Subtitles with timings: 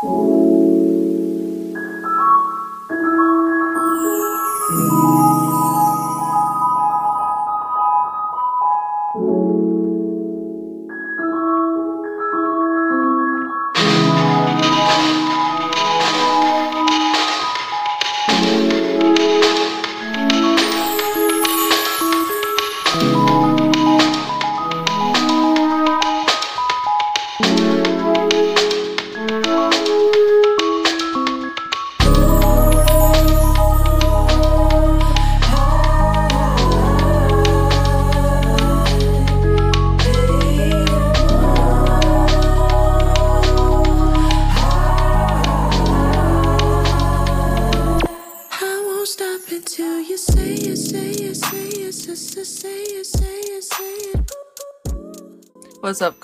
[0.00, 0.27] I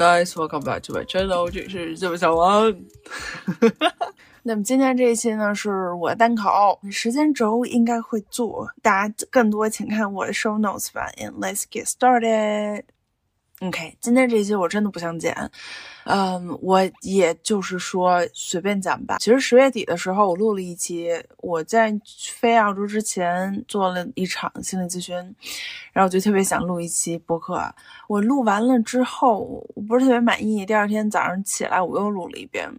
[0.03, 0.35] guys?
[0.35, 2.75] Welcome back to my channel，这里是这么小王。
[4.43, 11.09] 那么今天这一期呢，是我单口，时间轴应该会做，大家更多请看我的 show notes 吧。
[11.17, 12.83] And let's get started.
[13.66, 15.34] OK，今天这一期我真的不想剪，
[16.04, 19.16] 嗯，我也就是说随便讲吧。
[19.18, 21.98] 其实十月底的时候，我录了一期，我在
[22.34, 25.16] 飞澳洲之前做了一场心理咨询，
[25.94, 27.58] 然后我就特别想录一期播客。
[28.06, 32.70] 我录完了之后，我不是特别满意，第二天早上起来我又录了一遍。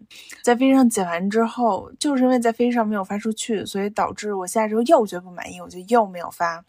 [0.44, 6.64] 在飞机上剪完之后，就是因为在飞机上没有发出去，所以导致我下之后又觉得不满意，我就又没有发。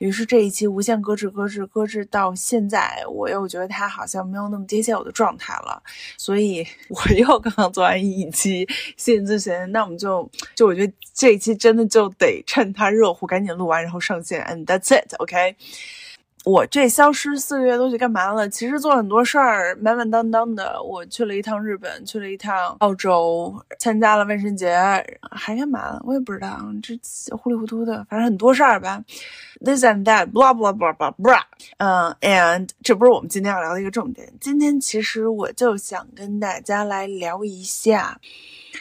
[0.00, 5.80] 于是这一期无限搁置、搁置、搁置到现在，我又觉得他好像没有那么接近我的状态了，
[6.16, 15.54] 所以 我又刚刚做完一期心理咨询，那我们就就我觉得这一期真的就得趁他热乎赶紧录完，然后上线，and that's it，OK、
[16.44, 18.46] 我这消失四个月都去干嘛了？
[18.50, 20.82] 其实做很多事儿，满满当当的。
[20.82, 24.76] 我去了一趟日本，去了一趟澳洲，参加了万圣节，
[25.30, 26.02] 还干嘛了？
[26.04, 26.94] 我也不知道，这
[27.34, 29.02] 糊里糊涂的，反正很多事儿吧。
[29.64, 31.40] This and that, blah blah blah blah blah。
[31.78, 34.30] 嗯，and 这不是我们今天要聊的一个重点。
[34.38, 38.20] 今天其实我就想跟大家来聊一下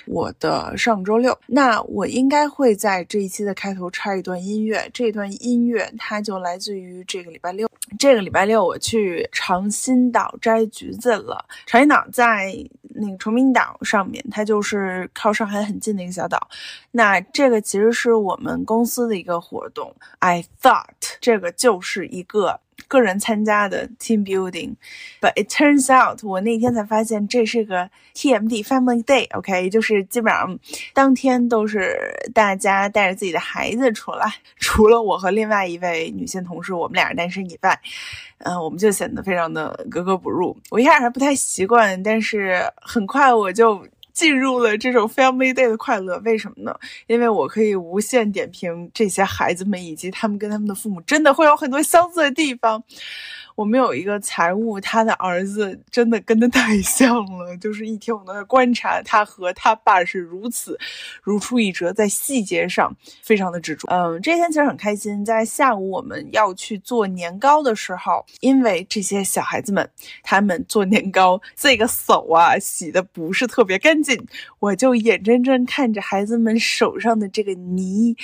[0.05, 1.37] 我的上周六。
[1.47, 7.69] 那我应该会在这一期的开头插一段音乐，这段音乐它就来自于这个礼拜六。
[7.99, 11.45] 这个礼拜六我去长兴岛摘橘子了。
[11.65, 12.53] 长兴岛在
[12.95, 16.49] 那个崇明岛上面，它就是靠上海很近的一个小岛。
[16.91, 19.95] 那这个其实是我们公司的一个活动。
[20.19, 22.59] I thought 这个就是一个
[22.93, 30.59] 个人参加的 team building，but it turns out 我那天才发现这是个 TMD Family Day，OK，、就是基本上
[30.93, 31.97] 当天都是
[32.35, 37.79] 大家带着自己的孩子出来，除了我和另外一位女性同事，我们俩人单身以外，
[38.37, 40.55] 嗯、我们就显得非常的格格不入。
[40.69, 43.83] 我一开始还不太习惯，但是很快我就。
[44.13, 46.73] 进入了这种 family day 的快乐，为什么呢？
[47.07, 52.83] 因为我可以无限点评这些孩子们以及他们跟他们的父母真的会有很多相似的地方。
[53.55, 60.79] 我们有一个财务，他的儿子真的跟他太像了，就是一天我都在观察他和他爸是如此
[61.21, 63.87] 如出一辙，在细节上非常的执着。
[63.89, 69.87] 嗯，这天其实很开心，在下午我们要去做年糕的时候，因为这些小孩子们
[70.23, 74.27] 他们做年糕这个手啊洗的不是特别干净，
[74.59, 78.15] 我就眼睁睁看着孩子们手上的这个泥。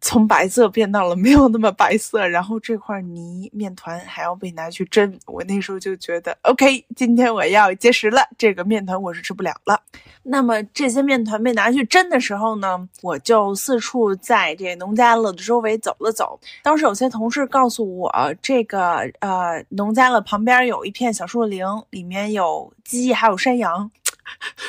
[0.00, 9.82] 从白色变到了没有那么白色，然后这块泥面团还要被拿去蒸，我那时候就觉得，OK，今天我要节食了，这个面团我是吃不了了。
[10.22, 16.38] 那么这些面团被拿去蒸的时候呢，我就四处在这农家乐的周围走了走。
[16.62, 23.90] 当时有些同事告诉我，这个呃农家乐旁边有一片小树林，里面有鸡还有山羊。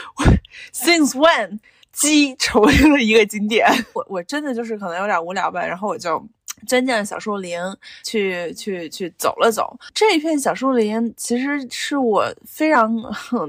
[0.74, 1.60] Since when？
[1.94, 6.24] 鸡成为了一个景点， 我我真的就是可能有点无聊吧，然后我就
[6.68, 7.60] 钻进了小树林，
[8.04, 9.78] 去去去走了走。
[9.94, 12.96] 这一片小树林其实是我非常，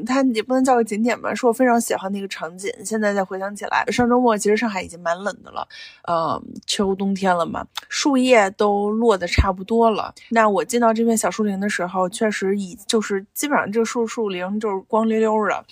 [0.06, 2.72] 它也不能叫个景点吧，是我非常喜欢的一个场景。
[2.84, 5.66] 现在再回想起来，上周末其实上海已经蛮冷的了，
[6.04, 10.14] 呃，秋冬天了嘛，树叶都落的差不多了。
[10.30, 15.64] 那我进到这片小树林的时候，确实已就是基本上这树树林就是光溜溜的。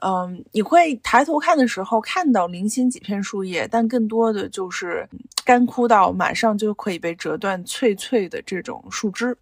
[0.00, 5.08] 嗯，你会抬头看的时候看到零星几片树叶，但更多的就是
[5.44, 9.34] 干枯到马上就就可以被折断、脆脆的这种树枝。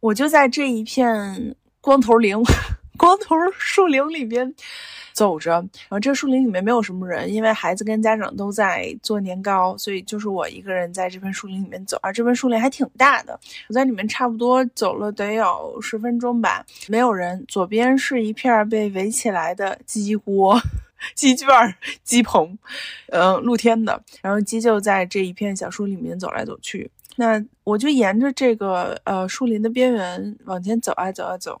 [0.00, 2.34] 我就在这一片光头林、
[2.96, 4.54] 光头树林里边
[5.12, 11.98] 走着，然后这树林里面没有什么人，因为孩子跟家长都在做年糕，所以就是我一个人在这片树林里面走。
[12.00, 13.38] 而这片树林还挺大的，
[13.68, 17.44] 我在里面差不多走了得有十分钟吧，没有人。
[17.46, 20.58] 左边是一片被围起来的鸡窝。
[21.14, 22.58] 鸡圈儿、鸡棚，
[23.08, 24.02] 嗯，露天的。
[24.22, 26.90] 然后鸡就在这一片小树里面走来走去。
[27.16, 31.60] 那我就沿着这个呃树林的边缘往前走啊走啊走。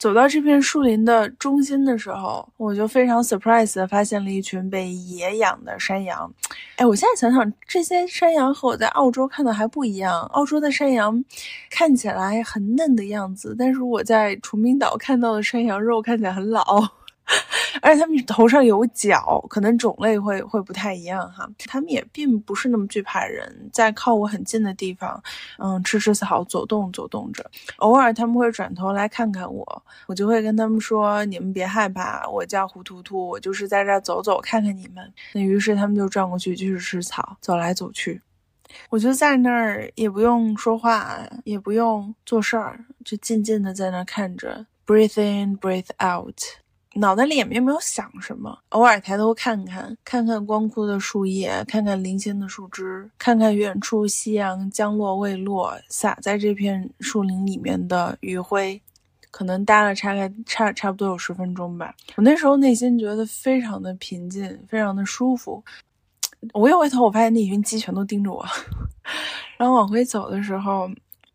[0.00, 6.30] 走到这片树林的中心的时候，我就非常 surprise 的发现了一群被野养的山羊。
[6.74, 10.22] 哎，我现在想想，这些山羊和我在澳洲看的还不一样。
[10.32, 11.24] 澳洲的山羊
[11.70, 16.64] 看起来很嫩的样子，但是我在崇明岛看到的山羊肉看起来很老。
[17.82, 21.48] 而且他们头上有角，可能种类会会不太一样哈。
[21.66, 25.22] 他们也并不是那么惧怕人，在靠我很近的地方，
[25.58, 27.44] 嗯，吃吃草，走动走动着。
[27.78, 38.22] 偶尔他们会转头来看看我，我就会跟他们说：“你们别害怕，我叫胡图图，我就是在这走走看看你们。”那于是他们就转过去继续吃草，走来走去。
[38.90, 46.38] 我就在那儿，也不用说话，也不用做事儿，就静静的在那看着，breathe in，breathe out。
[46.98, 58.80] 脑袋里也没有想什么，偶尔抬头看看，看看光枯的树叶，看看零星的树枝，看看远处夕阳将落未落，洒在这片树林里面的余晖，
[59.30, 61.94] 可能待了差概差差不多有十分钟吧。
[62.16, 65.62] 我那时候内心觉得非常的平静，非常的舒服。
[66.54, 68.44] 我一回头，我发现那群鸡全都盯着我。
[69.58, 70.88] 然后往回走的时候，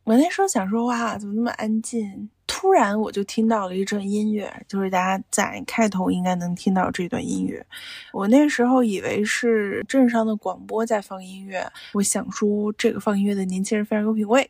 [0.03, 2.29] 我那时候想说：哇，怎么那么安静？
[2.47, 7.65] 突然，我就听到了一阵音乐，就是大家在开头应该能听到这段音乐。
[8.11, 14.49] 我那时候以为是镇上的广播在放音乐，我想说这个放音乐的年轻人非常有品位。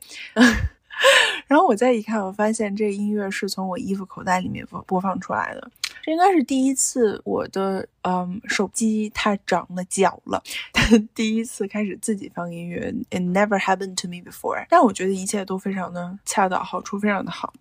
[1.48, 5.71] 然后我再一看，我发现这音乐是从我衣服口袋里面播播放出来的。
[6.03, 10.42] 这应该是第一次我的嗯手机它长了脚了，
[11.13, 12.92] 第一次开始自己放音乐。
[13.09, 14.65] It never happened to me before。
[14.69, 17.53] 但我觉得一切都非常的恰到好处，非常的好。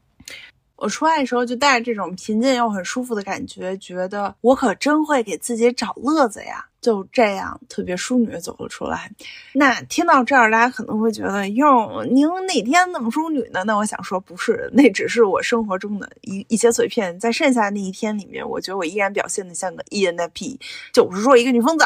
[0.76, 6.66] 我出来的时候就带着这种平静又很舒服的感觉，觉得我可真会给自己找乐子呀！
[6.80, 9.10] 就这样特别淑女的走了出来。
[9.52, 13.62] 那听到这儿，大家可能会觉得哟，您哪天那么淑女呢？
[13.64, 17.18] 那我想说，不是，那只是我生活中的一一些碎片。
[17.20, 20.58] 在剩下的那一天里面，我觉得我依然表现的像个 ENFP，
[20.92, 21.84] 就是说一个女疯子。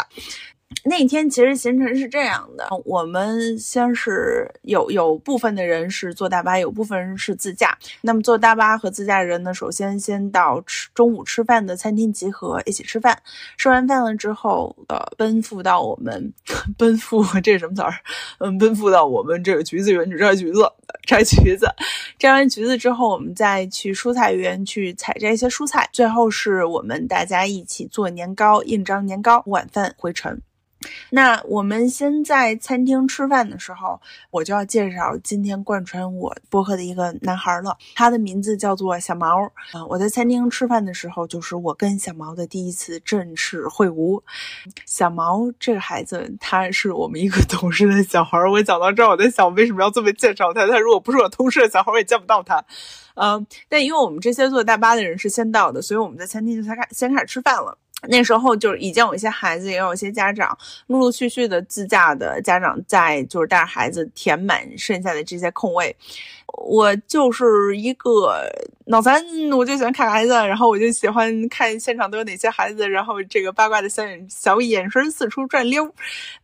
[0.82, 7.76] 那天其实行程是这样的，我们先是有有部分的人是坐大巴，有部分人是自驾。
[8.02, 13.18] 那么坐大巴和自驾人呢，首先先到吃中午吃饭的餐厅集合，一起吃饭。
[13.56, 16.32] 吃完饭了之后，呃，奔赴到我们
[16.76, 17.94] 奔赴这是什么词儿？
[18.38, 20.70] 嗯，奔赴到我们这个橘子园去摘橘子，
[21.06, 21.66] 摘橘子。
[22.18, 25.88] 摘完橘子之后，我们再去蔬菜园去采摘一些蔬菜。
[25.92, 29.42] 最后是我们大家一起做年糕，印章年糕。
[29.46, 30.40] 晚饭回城。
[31.10, 34.00] 那我们先在餐厅吃饭的时候，
[34.30, 37.76] 我就要介绍今天贯穿我播客的一个男孩了。
[37.94, 39.44] 他的名字叫做小毛。
[39.72, 44.22] 啊，我在餐厅吃饭的时候，就是我跟小毛的第一次正式会晤。
[44.86, 48.38] 小毛这个孩子，他是我们一个同事的小孩。
[48.50, 50.66] 我讲到这儿，我在想，为什么要这么介绍他？
[50.66, 52.64] 他如果不是我同事的小孩，我也见不到他。
[53.14, 57.78] 嗯，但因为我们这些坐大巴的人是先到的，所以我们在餐厅就才开先开始吃饭了。
[58.08, 60.56] 那时候就是已经有一些孩子，也有一些家长，
[60.86, 65.94] 陆陆续续的自驾的家长在就是带着孩子填满剩下的这些空位。
[66.46, 68.48] 我就是一个
[68.86, 69.22] 脑残，
[69.56, 75.92] 我就喜欢看孩子，然后我就喜欢看现场都有哪些孩子，然后这个八卦的小眼小眼神四处转溜。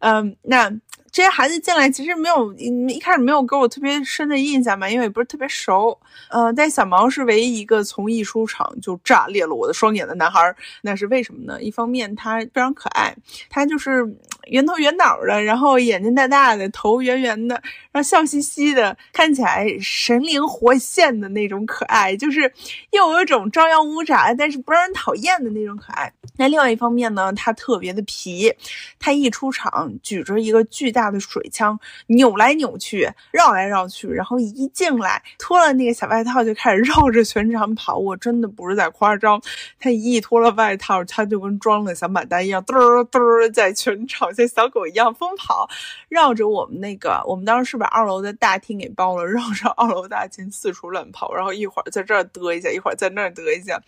[0.00, 0.72] 嗯，那。
[1.12, 5.98] 这些孩子进来其实没有一开始没有给我特别深的印象嘛，因为也不是特别熟。
[6.30, 10.54] 呃，但小毛是唯一一个从一出场就炸裂了我的双眼的男孩。
[10.82, 11.62] 那是为什么呢？
[11.62, 13.14] 一方面他非常可爱，
[13.48, 14.04] 他就是
[14.48, 17.60] 圆头圆脑的，然后眼睛大大的，头圆圆的，
[17.92, 22.50] 然后笑嘻嘻的，看起来神灵活现的那种可爱，就是
[22.92, 26.10] 又有一种张牙舞爪，但是不让人讨厌的那种可爱。
[26.38, 28.54] 那另外一方面呢，他特别的皮，
[28.98, 31.10] 他一出场举着一个巨大。
[31.10, 37.96] 的水枪扭来扭去，绕来绕去，然后一进来脱了那个小外套就开始绕着全场跑。
[37.96, 39.42] 我真的不是在夸张，
[39.80, 45.68] 他一脱了外套，他就跟装了小马达一样，嘚儿嘚儿在全场像小狗一样疯跑，
[46.08, 53.80] 绕着我们那个，我们当时是把二楼的大厅给包了，绕着二楼大厅四处乱跑，然后一会儿在这儿嘚一下，一会儿在那儿嘚一下。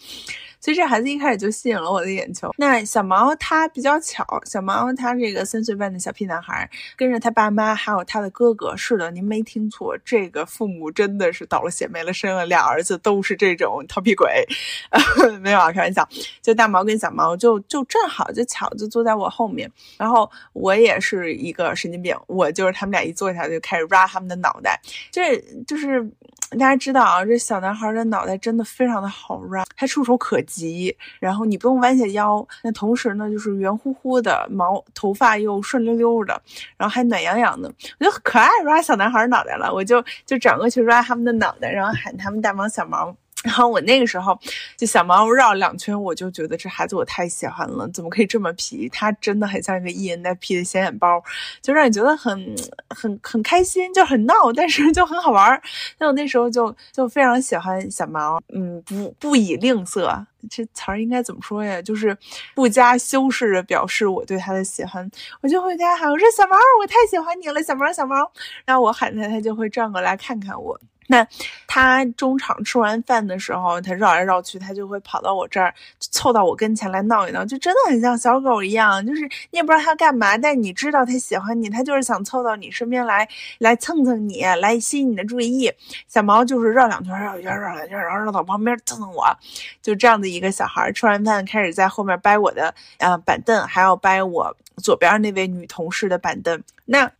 [0.60, 2.52] 所以这孩子一开始就吸引了我的眼球。
[2.56, 6.70] 那小毛他比较巧，小毛他这个三岁半的小屁男孩。
[6.96, 14.46] 跟着他爸妈，还有他的哥哥，是的，您没听错，这个父母真的是倒了血霉了，生了俩儿子，都是这种调皮鬼，
[15.42, 16.08] 没有啊，开玩笑。
[16.40, 19.68] 就大毛跟小毛，就就正好就巧就坐在我后面，
[19.98, 25.36] 然后我也是一个神经病，我就是他们俩一坐下就开始抓他们的脑袋，这
[25.66, 26.10] 就是。
[26.58, 36.38] 大家知道啊，这小男孩的脑袋真的非常的好软，他触手可及，然后你不用弯下腰，那同时呢就是圆乎乎的毛，头发又顺溜溜的，
[36.76, 43.16] 然后还暖洋洋的，我就可爱抓小男孩脑袋了，我就就转过去抓他们的脑袋，然后喊他们大毛小毛。
[43.42, 44.38] 然后我那个时候
[44.76, 48.88] 就小毛绕两圈，我就觉得这孩子我太喜欢了，怎么可以这么皮？
[48.88, 51.22] 他真的很像一个 ENFP 的显眼包，
[51.60, 52.54] 就让你觉得很
[52.88, 55.60] 很很开心，就很闹，但是就很好玩。
[55.98, 61.82] 那我那时候就就非常喜欢小毛，嗯，不不以吝啬，这词儿应该怎么说呀？
[61.82, 62.16] 就是
[62.54, 65.10] 不加修饰的表示我对他的喜欢。
[65.40, 68.16] 我就会跟他喊，我说小毛，我太喜欢你了，小毛小毛。
[68.64, 70.78] 然后我喊他，他就会转过来看看我。
[71.08, 71.26] 那
[71.66, 79.04] 他中场吃完饭的时候，他绕来绕去，他就会跑到我这儿，凑到我跟前来闹一闹，就真的很像小狗一样。
[79.06, 83.28] 就是你也不知道他干嘛，但你知道他喜欢你，他就是想凑到你身边来，
[83.58, 85.72] 来蹭蹭你，来吸引你的注意。
[86.08, 89.26] 小毛就是绕两圈，绕一圈，绕两圈，然后绕到旁边蹭蹭我，
[89.82, 90.90] 就这样的一个小孩。
[90.92, 96.62] 吃完饭开始在后面掰我的呃板凳，还要掰我左边那位女同事的板凳。
[96.84, 97.10] 那。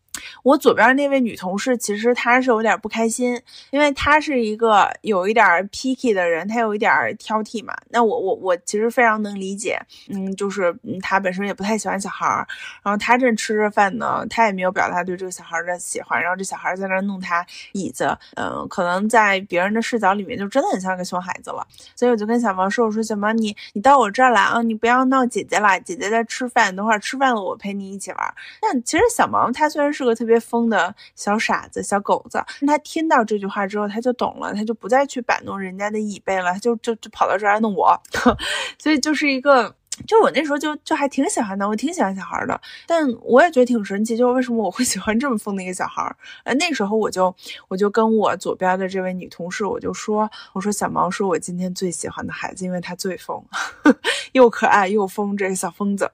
[0.43, 7.75] 我左边那位女同事，其实她是有点不开心，因为她是一个有一点 picky 的人，她有一点挑剔嘛。
[7.91, 12.47] 那我我我其实非常能理解，嗯，就是嗯她本身也不太喜欢小孩儿，
[12.83, 21.67] 然后她正吃着饭呢，她也没有表达对这个小孩的喜欢，然后这小孩在那弄她椅子，嗯，可能在别人的视角里面就真的很像个熊孩子了。
[21.97, 30.12] 所以我就跟小毛说：“我说小毛，你你到我这儿来啊，你不要闹姐姐了，姐姐在吃饭，等会儿吃饭了我陪你一起玩。”那其实小毛他虽然是个。
[30.15, 38.01] 特别疯的小傻子、小狗子，他听到这句话之后，他就懂了，他就不再去摆弄人家的椅背了，他就就就跑到这儿来弄我，
[38.79, 39.75] 所以就是一个。
[40.07, 46.15] 就我那时候就就还挺喜欢的，我挺喜欢小孩的，但我也觉得挺神奇，就是为什么我会喜欢这么疯的一个小孩？
[46.45, 47.35] 呃，那时候我就
[47.69, 53.43] 我就跟我左边的这位女同事，我就说，我说小毛是我今天最喜欢的孩子，因为他最疯，
[54.33, 56.11] 又可爱又疯，这个小疯子。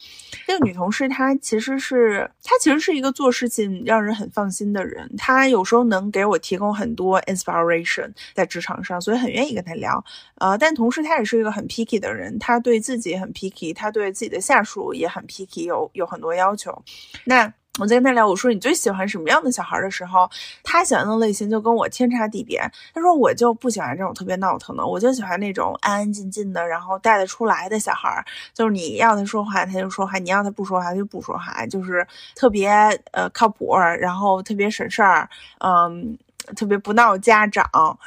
[0.46, 10.02] 这个女同事她其实是她其实是一个做事情让人很放心的人，她有时候能给我提供很多 inspiration 在职场上，所以很愿意跟她聊。
[10.36, 13.74] 呃，但同时她也是一个很 picky 的人，她对自己很 picky。
[13.78, 16.76] 他对自己的下属也很 picky，有有很多要求。
[17.24, 20.28] 那我在跟他聊，我说你最喜欢什么样的小孩的时候，
[20.64, 22.60] 他喜欢的类型就跟我天差地别。
[22.92, 28.24] 他说我就不喜欢这种特别闹腾的，我就喜欢那种安安静静的，然后带得出来的小孩。
[28.52, 32.04] 就是你要他说话他就说话，你要他不说话他就不说话，就是
[32.34, 32.68] 特别
[33.12, 35.28] 呃靠谱，然后特别省事儿，
[35.60, 36.18] 嗯。
[36.54, 37.64] 特别不闹家长，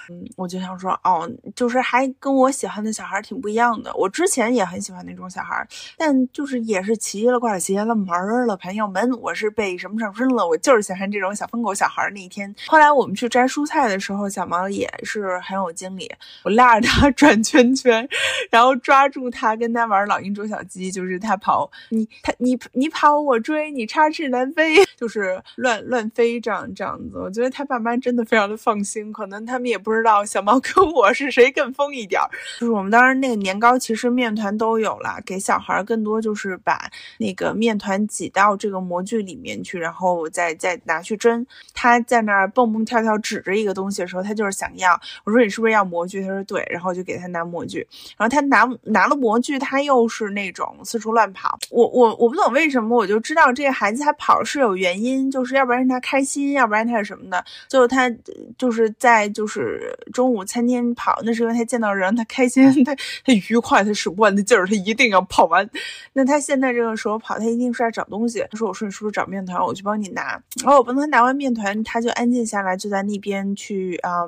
[0.10, 3.94] 嗯，我就想说，哦，就是还跟我喜欢的小孩挺不一样的。
[3.96, 5.68] 我之前也很喜欢那种小孩，
[5.98, 8.08] 但就是也是奇了怪了邪了门
[8.48, 10.48] 了，朋友们，我是被什么上身了？
[10.48, 12.10] 我就是喜欢这种小疯狗小孩。
[12.14, 16.10] 那一天，后来我们去摘蔬菜的时候，小毛也是很有精力，
[16.44, 18.08] 我拉着他 转圈圈，
[18.50, 27.18] 然后抓住他跟他玩老鹰捉小鸡，就是他跑，你他你你跑我追，你插翅难飞， 就是乱乱飞这样这样子。
[27.18, 28.26] 我觉得他爸妈真的。
[28.32, 32.30] 非常的放心，可能他们也不知道小猫 跟我是谁更疯一点儿。
[32.62, 41.46] 就是我们当时那个年糕，其实面团都有了，给小孩更多就是把那个面团挤到这个模具里面去，然后再再拿去蒸。
[41.74, 44.98] 他在那儿蹦蹦跳跳指着一个东西的时候，他就是想要。
[45.26, 46.22] 我说你是不是要模具？
[46.22, 47.86] 他说对，然后就给他拿模具。
[48.16, 51.60] 然后他拿拿了模具，他又是那种四处乱跑。
[51.70, 57.44] 我我我不懂为什么，我就知道这个孩子他跑是有原因，就是要不然他开心，要不然他是什么的。
[57.68, 58.10] 最后他。
[58.58, 65.70] 就是在就是中午餐厅跑，那是因为他见到人，他开心，他他愉快，他使不完的劲儿，他一定要跑完。
[66.14, 68.46] 那他现在这个时候跑，他一定是在找东西。
[68.52, 69.64] 他说：“我说你是不是找面团？
[69.64, 74.22] 我去帮你拿。”然后我帮他拿完面团，他就安静下来，就在那边去啊。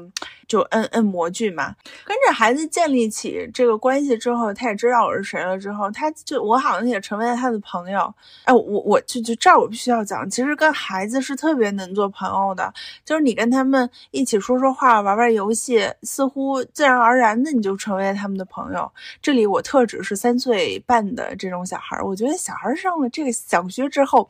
[0.46, 1.74] 就摁摁模具嘛，
[2.06, 5.58] 跟着孩子建立起这个关系之后，他也知道我是谁了。
[5.58, 8.14] 之后，他就我好像也成为了他的朋友。
[8.44, 12.72] 哎，我我就就这儿我必须要讲，其实跟孩子是特别能做朋友的。
[13.04, 18.92] 就是你跟他们们一起说说话，玩玩游戏，似乎自然而然的你就成为了他们的朋友。
[19.22, 22.00] 这里我特指是三岁半的这种小孩。
[22.02, 24.30] 我觉得小孩上了这个小学之后。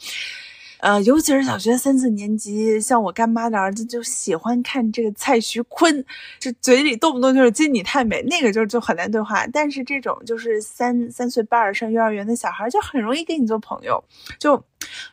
[0.84, 6.04] 呃，尤其是小学三四年级，像我干妈的儿子就喜欢看这个蔡徐坤，
[6.38, 9.48] 这嘴里动不动就是“金你太美”，那个就就很难对话。
[9.48, 14.04] 但是这种就是三三岁半上幼儿园的小孩，就很容易跟你做朋友，
[14.38, 14.62] 就。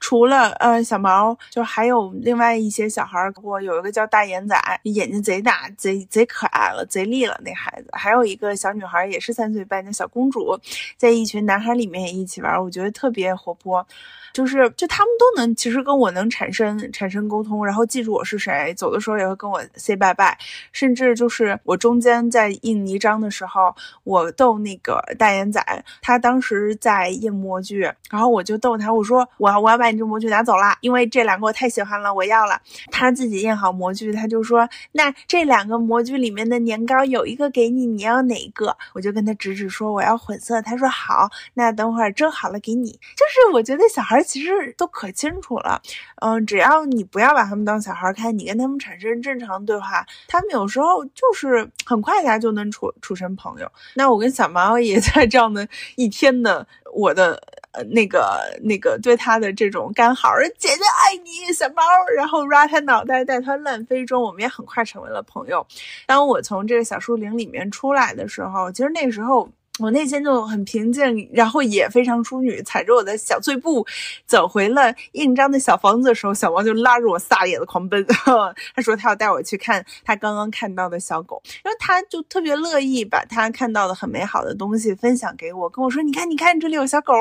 [0.01, 7.89] 除了呃小毛，就还有另外一些小孩，我有一个叫大眼仔，眼睛贼大，贼贼可爱了，贼利了那孩子。
[7.93, 10.59] 还有一个小女孩，也是三岁半的小公主，
[10.97, 13.87] 在一群男孩里面也一起玩，我觉得特别活泼。
[14.33, 20.39] 就是就他们都能，其实跟我能产生产生沟通，然后记住我是谁，走的时候也会跟我 say 拜拜，
[20.73, 25.61] 甚至就是我中间在印泥章的时候，我逗那个大眼仔，
[26.01, 32.61] 他当时在印模具，然后我就逗他，我说我我要把你这模具拿走了，因为这两个我太喜欢了，我要了。
[32.93, 38.77] 他自己印好模具，他就说那这两个模具里面的年糕有一个给你，你要哪一个？
[38.95, 42.93] 我就跟他指指说我要混色，他说好，那等会儿蒸好了给你。
[42.93, 44.20] 就是我觉得小孩。
[44.23, 45.81] 其实都可清楚了，
[46.23, 53.71] 嗯，只要你不要把他们当小孩看，你跟他们产生正常对话，他们有时候就是很快大家就能处处成朋友。
[53.95, 57.41] 那我跟小毛也在这样的一天的我的
[57.73, 61.83] 呃那个那个对他的这种干嚎，姐姐爱你，小猫，
[62.17, 65.67] 然后 r 他脑袋带他乱飞中，我们也很快成为了朋友。
[66.07, 69.49] 当我从这个小树林里面出来的时候，其实那时候。
[69.81, 73.87] 我内心就很平静，然后也非常淑女，踩着我的小碎步
[74.27, 78.05] 走回了印章的小房子的时候，小王就拉着我撒野的狂奔。
[78.77, 87.15] 他说他要带我去看他刚刚看到的小狗，然后他就特别乐意把他看到的很美好的东西分享给我，跟我说：“你看，你看，这里有小狗。”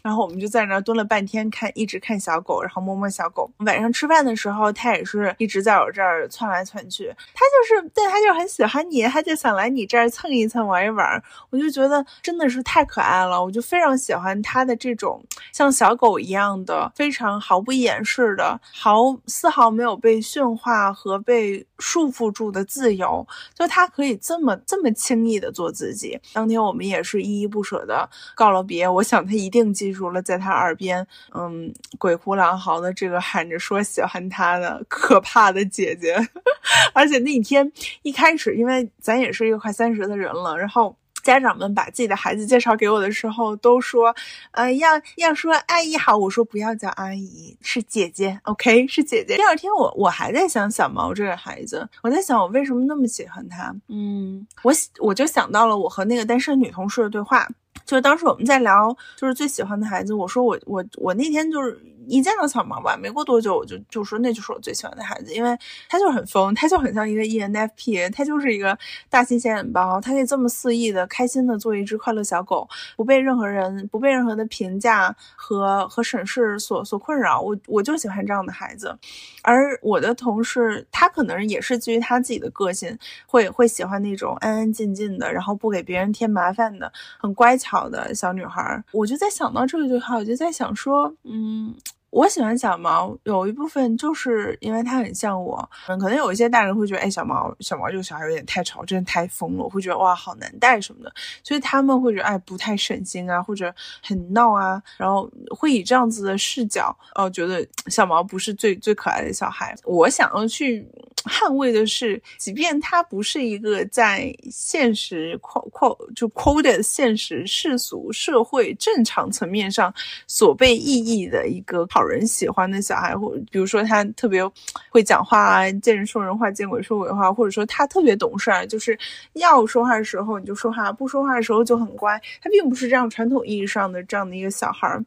[0.00, 3.50] 然后我们就在那儿蹲了半天，看一直看小狗，然后摸摸小狗。
[3.58, 7.12] 晚上吃饭的时候，他也是一直在我这儿窜来窜去。
[7.34, 11.20] 他就是，对他就是很喜欢你，他就想来你这儿蹭一蹭、玩一玩。
[11.50, 11.95] 我就觉得。
[12.22, 15.22] 真的是太可爱了，我就非常喜欢它的这种
[15.52, 26.18] 像小狗一样的非常毫不掩饰的、毫丝毫没有被驯化和被束缚住的自由，就它可以这么这么轻易的做自己。
[26.32, 36.16] 当天我们也是依依不舍的告了别，我想他一定记住了，在他耳边，嗯，鬼哭狼嚎的这个喊着说喜欢他的可怕的姐姐，
[36.94, 37.70] 而且那天
[38.02, 40.96] 一开始，因为咱也是一个快三十的人了，然后。
[41.26, 44.14] 家长们把自己的孩子介绍给我的时候，都说，
[44.52, 49.34] 呃，要要说阿姨好，我说不要叫阿姨，是姐姐，OK，是姐姐。
[49.34, 57.48] 第二天我我还在想小毛这个孩子，我在想我为什么那么喜欢他，嗯，我我就想到了我和那个单身女同事的对话，
[57.84, 61.78] 就是当时我们在聊，就是最喜欢的孩子，我说我我我那天就是。
[62.08, 65.58] 一见到小毛吧，没过多久我就就说那就是我最喜欢的孩子，因为
[65.88, 68.78] 他就很疯，他就很像一个 ENFP，他就是一个
[69.10, 77.40] 大心显眼包，他可以这么肆意的、开心的做一只快乐小狗，不被任何人、不被任何的评价和和审视所所困扰。
[77.40, 78.96] 我我就喜欢这样的孩子，
[79.42, 88.82] 而我的同事他可能也是基于他自己的个性，会会喜欢那种安安静静的，然后不给别人添麻烦的、很乖巧好的小女孩。
[88.92, 91.74] 我就在想到这个就好，我就在想说，嗯。
[92.16, 95.68] 我喜欢小毛，有一部分就是因为它很像我。
[95.86, 101.12] 嗯，可能有一些大人会觉得，哎，小毛，小毛这个小孩有点太吵，真的太疯了，我会觉得哇，好难带什么的。
[101.44, 103.70] 所以他们会觉得，哎，不太省心啊，或者
[104.02, 109.76] 很闹啊，然后会以这样子的视角，哦，觉得 小毛不是最最可爱的小孩。
[109.84, 110.88] 我想要去。
[111.26, 119.92] 捍卫的是，即便他不是一个在现实扩扩就 quoted 现实世俗社会正常层面上
[120.28, 124.42] 所被意义的一个好人喜欢的小孩，或比如说他特别
[124.90, 128.98] 会讲话啊，见人说人话，见鬼说鬼话，或者说他特别懂事，就是
[129.34, 132.20] 要说话的时候你就说话，不说话的时候就很乖。
[132.42, 134.98] 他并不是这样传统意义上的这样的一个小孩。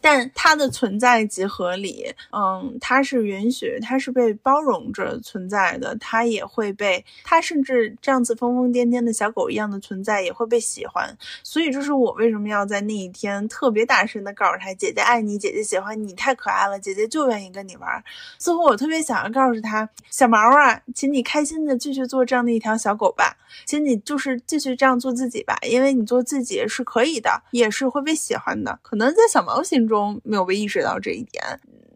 [0.00, 18.04] 但它的存在即合理，嗯，它是允许，它是被包容着存在的，它也会被，它甚至这样子疯疯癫癫的小狗一样的存在也会被喜欢，所以这是我为什么要在那一天特别大声的告诉他，姐姐爱你，姐姐喜欢你，太可爱了，姐姐就愿意跟你玩。
[18.38, 28.78] 似乎我特别想要告诉他，小毛啊，请你开心的继续做这样的一条小狗吧，请你就是继续这样做自己吧，因为你做自己是可以的，也是会被喜欢的。
[28.82, 29.61] 可能在小毛。
[29.62, 31.42] 心中没有被意识到这一点，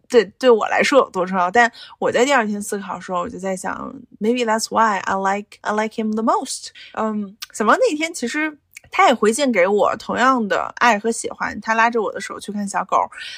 [0.09, 1.49] 对对我来说有多重要。
[1.51, 6.69] 但我在第二天思考的时候，我就在想，maybe that's why I like I like him the most。
[6.93, 8.57] 嗯，小毛那天其实。
[8.91, 11.59] 他也回信给我同样的爱和喜欢。
[11.61, 12.97] 他拉着我的手去看小狗。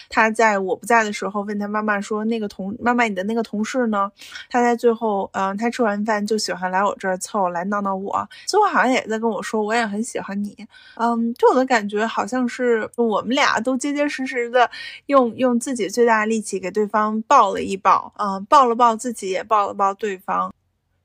[0.10, 4.12] 他在我不在的时候问他妈妈说：“那个同妈妈，你的那个同事呢？”
[4.50, 8.28] 他在最后，嗯，他吃完饭就喜欢来我这儿凑来闹闹我。
[8.46, 10.56] 最后好像也在跟我说：“我也很喜欢你。”
[10.96, 14.70] 嗯，就我的感觉好像是我们俩都结结实实的
[15.08, 20.54] 用用自己最大的力气给对方抱了一抱，嗯，抱了抱自己，也抱了抱对方。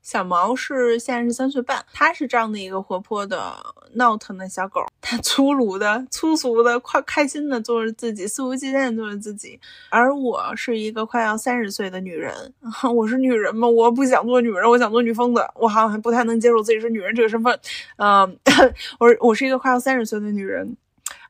[0.05, 3.55] 小毛是现在是三岁半，它是这样的一个活泼的、
[3.93, 9.59] 闹腾的小狗，它粗鲁的、粗俗的、快开心的做着自己，肆无忌惮的做着自己。
[9.89, 12.53] 而我是一个快要三十岁的女人，
[12.95, 13.67] 我是女人吗？
[13.67, 15.43] 我不想做女人，我想做女疯子。
[15.55, 17.59] 我好像还不太能接受自己是女人这个身份。
[17.97, 18.37] 嗯，
[19.01, 20.77] 我我是一个快要三十岁的女人。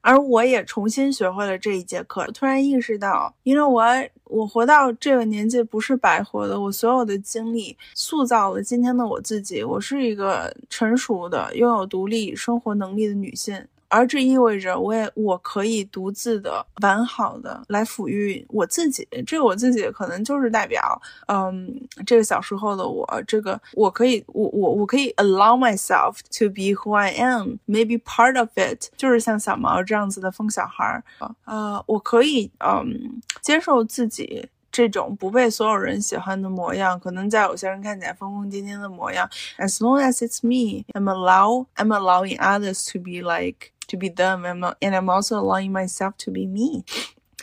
[0.05, 3.83] 而我也重新学会了这一节课，突然意识到，因为我
[4.25, 13.65] 我活到这个年纪不是白活的，我所有的经历塑造了今天的我自己，我是一个成熟的、拥有独立生活能力的女性。
[13.95, 19.07] 而这意味着，我也我可以独自的、完好的来抚育我自己。
[19.25, 21.73] 这个我自己可能就是代表，嗯，
[22.05, 31.03] 这个小时候的我，这个我可以，我我我可以 allow myself to be who I am，maybe part of it，就是像小毛这样子的疯小孩儿
[31.45, 34.49] 啊，我可以，嗯，接受自己。
[34.75, 39.29] 这种不被所有人喜欢的模样，可能在有些人看起来疯疯癫癫的模样。
[39.57, 44.41] As long as it's me, I'm allow I'm allowing others to be like to be them,
[44.43, 46.83] and I'm also allowing myself to be me。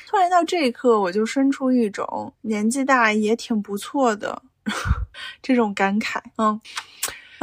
[0.06, 4.42] 突然到这一刻，我就生出一种年纪大也挺不错的
[5.40, 6.20] 这种感慨。
[6.36, 6.60] 嗯。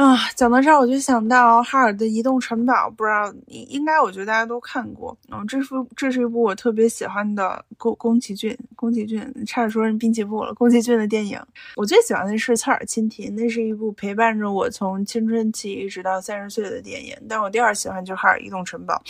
[0.00, 5.14] 啊，讲到这儿我就想到哈尔的《移动城堡》，不知道应该我觉得大家都看过。
[5.30, 10.54] 嗯，这是这是一部我特别喜欢的宫宫崎骏，宫崎骏差点说成滨崎步了。
[10.54, 11.38] 宫崎骏的电影，
[11.76, 17.14] 我最喜欢的是《侧耳倾听》，那是一部陪伴着我从青春期一直到三十岁的电影。
[17.28, 19.02] 但我第二喜欢就是哈尔《移动城堡》。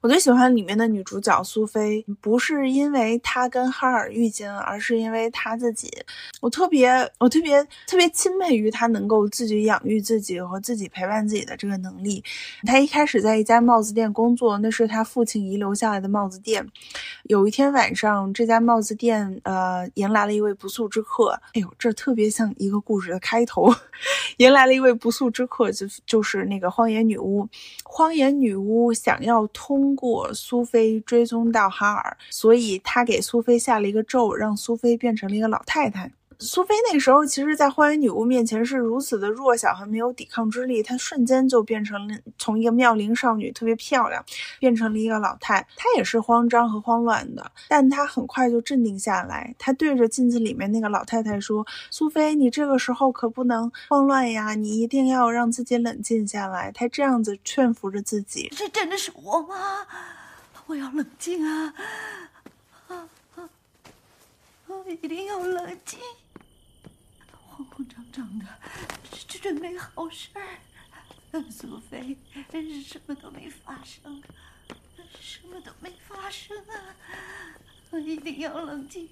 [0.00, 5.90] 我最喜欢里面的女主角苏菲，不是因为她跟哈尔遇见，而是因为她自己。
[6.40, 12.24] 我特别，我特别特别钦佩于她能够自己养育自己和自己陪伴自己的这个能力。
[12.64, 16.66] 她一开始在一家帽子店工作，那是她父亲遗留下来的帽子店。
[17.24, 21.38] 有一天晚上，这家帽子店呃迎来了一位不速之客。
[21.52, 23.70] 哎呦，这特别像一个故事的开头。
[24.38, 27.46] 迎来了一位不速之客，就就是那个荒野女巫。
[27.84, 29.46] 荒野女巫想要。
[29.52, 36.10] 通过苏菲追踪到哈尔，所以他给苏菲下了一个咒，让苏菲变成了一个老太太。
[36.40, 44.24] 苏菲那个时候，其实，在荒野女巫面前是如此的弱小和没有抵抗之力，她瞬间就变成了从一个妙龄少女，特别漂亮，
[44.58, 45.60] 变成了一个老太。
[45.76, 49.54] 她也是慌张和慌乱的，但她很快就镇定下来。
[49.58, 58.50] 她对着镜子里面那个老太太说：“苏菲，你这个时候可不能慌乱呀，你一定要让自己冷静下来。”她这样子劝服着自己。
[58.56, 59.86] 这真的是我吗？
[60.66, 61.74] 我要冷静啊！
[62.88, 63.50] 啊啊！
[64.68, 65.98] 我一定要冷静。
[68.10, 68.46] 慌慌张张的，
[69.28, 70.42] 这准备好事儿。
[71.50, 72.16] 苏菲，
[72.82, 74.20] 什么都没发生，
[75.20, 76.74] 什么都没发生啊！
[77.90, 79.08] 我一定要冷静，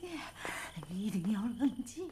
[0.90, 2.10] 一定要冷静，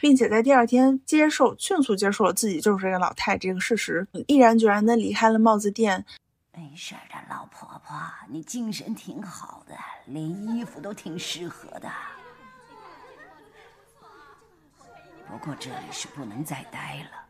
[0.00, 6.04] 并且在第二天接受，迅速接受了自己就是这个老太这个事实，毅然决然的离开了帽子店。
[6.52, 9.74] 没事的，老婆婆，你精神挺好的，
[10.06, 11.90] 连衣服都挺适合的。
[15.30, 17.29] 不过这里是不能再待了。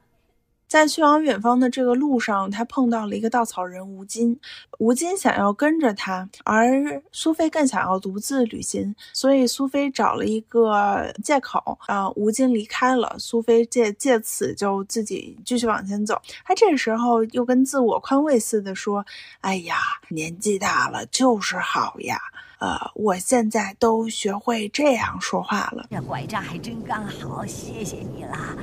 [0.71, 4.39] 在去往远方的这个路上，他碰到了一个稻草人吴金。
[4.79, 16.23] 吴金想要跟着他，而苏菲更想要独自旅行，所以苏菲找了一个借口，啊，吴金离开了，苏菲借借此就自己继续往前走。
[16.45, 19.05] 他这时候又跟自我宽慰似的说
[19.43, 19.75] ：“哎呀，
[20.11, 22.17] 年纪大了就是好呀。”
[22.61, 25.87] 呃，我现在都学会这样说话了。
[25.91, 28.55] 这拐杖还真刚好，谢谢你啦。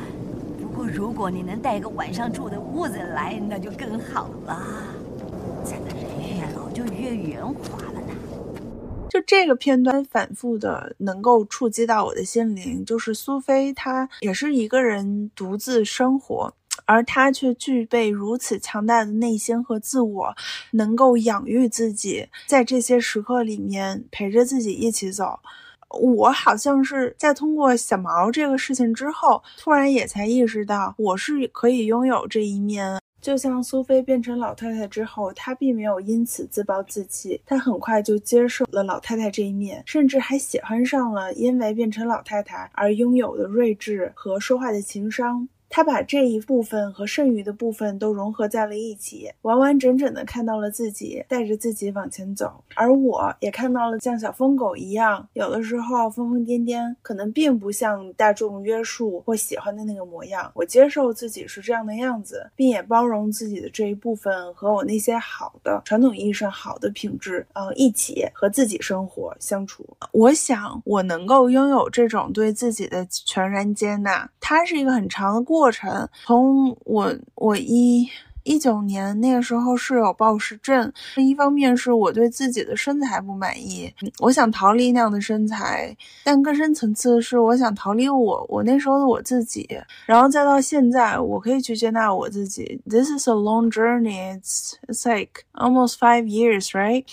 [0.98, 4.66] 如果你能带个晚上住的屋子来，那就更好了。
[5.64, 8.16] 咱们人越老就越圆滑了呢。
[9.08, 16.52] 就这个片段反复的能够触及到我的心灵，就是苏菲她也是一个人独自生活。
[16.86, 20.36] 而他却具备如此强大的内心和自我，
[20.72, 25.40] 能够养育自己，在这些时刻里面陪着自己一起走。
[25.90, 33.00] 我好像是在通过小毛这个事情之后，突然也才意识到，我是可以拥有这一面。
[33.20, 45.50] 就像苏菲变成老太太之后，她并没有因此自暴自弃，她很快就接受了老太太这一面，甚至还喜欢上了因为变成老太太而拥有的睿智和说话的情商。
[45.70, 52.64] 他把这一部分和剩余的部分都融合在了一起，完完整整的看到了自己，带着自己往前走。
[52.76, 60.50] 而我也看到了像小疯狗一样，有的时候疯疯癫癫，可能并不像大众约束或喜欢的那个模样。
[60.56, 69.86] 我接受自己是这样的样子，并也包容自己的这一部分和我那些好的传统意义上好的品质，呃，一起和自己生活相处。
[70.14, 75.57] 我想我能够拥有这种对自己的全然接纳，它是一个很长的过。
[75.58, 78.08] 过程，从我我一。
[78.50, 85.94] 一九年那个时候是有暴食症，一方面是我对自己的身材不满意，我想逃离那样的身材，
[86.24, 89.68] 但更深层次是我想逃离我我那时候的我自己，
[90.06, 92.80] 然后再到现在，我可以去接纳我自己。
[92.90, 94.40] This is a long journey.
[94.40, 97.04] It's it's like almost five years, right?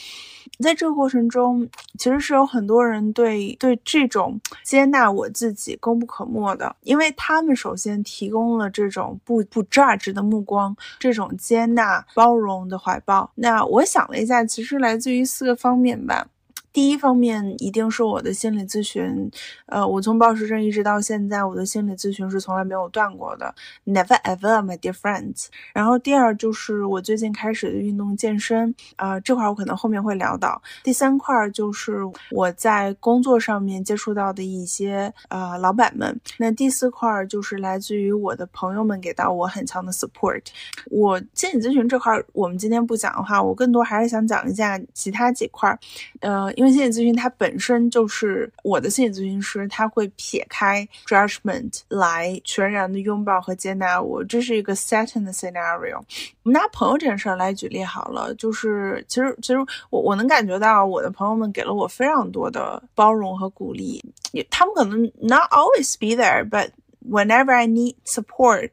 [0.63, 11.31] 在这个过程中，其实是有很多人对对这种接纳我自己功不可没的，因为他们首先提供了这种不不 judge 的目光，这种。
[11.37, 13.31] 接纳、包容的怀抱。
[13.35, 16.27] 那我想了一下，其实来自于四个方面吧。
[16.75, 19.31] 第一方面一定是我的心理咨询，
[19.67, 23.55] 呃，我从暴食症一直到现在，我的心理咨询是从来没有断过的
[23.87, 25.47] ，never ever, my dear friends。
[25.73, 30.61] 然后第二就是我最近开始的运动健身，啊，这块我可能后面会聊到。
[30.83, 32.01] 第三块就是
[32.33, 36.21] 我在工作上面接触到的一些呃老板们。
[36.39, 40.43] 那第四块就是来自于我的朋友们给到我很强的 support。
[40.91, 45.79] 我心理咨询这块我们今天不讲的话，我更多还是想讲一下其他几块，
[46.19, 55.99] 呃，因因为心理咨询它本身就是我的心理咨询师，他会撇开 judgment 来全然的拥抱和接纳我，这是一个 setting 的 scenario。
[56.43, 59.59] 我们拿朋友这件事儿来举例好了，就是其实其实
[59.91, 64.03] 我我能感觉到我的朋友们给了我非常多的包容和鼓励，
[64.49, 66.71] 他们可能 not always be there，but
[67.07, 68.71] whenever I need support。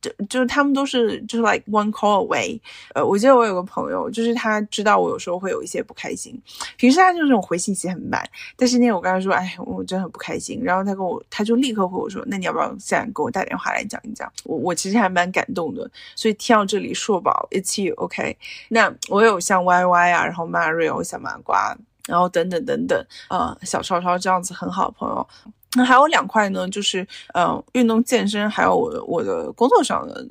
[0.00, 2.60] 就就是他们都是就是 like one call away，
[2.94, 6.40] 呃，我记得我有个朋友，就是他知道我有时候会有一些不开心，
[6.76, 8.22] 平时他就是那种回信息很慢，
[8.56, 14.30] 但是那天我跟他说，哎，我真的很不开心，然后他跟我，他就立刻回我说，那你要不要现在给我打电话来讲一讲？
[14.44, 18.36] 我我其实还蛮感动的，所以听到这里，硕宝，it's you，OK？
[18.68, 25.28] 那我有像 Y Y 啊，然后 Mario 小麻瓜，然后等等等等，呃，小超超这样子很好的朋友。
[25.76, 30.26] 那还有两块呢，就是呃，运动健身，还有我我的工作上的。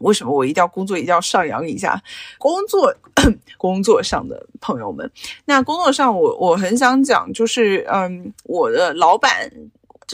[0.00, 2.00] 为什么我一定要工作，一定要上扬一下
[2.38, 2.94] 工作
[3.56, 5.10] 工作上的朋友们？
[5.46, 9.50] 那工作上，我我很想讲，就是嗯，我的老板。